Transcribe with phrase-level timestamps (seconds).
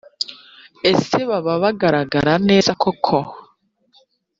[0.91, 3.17] ese baba bagaragara neza koko?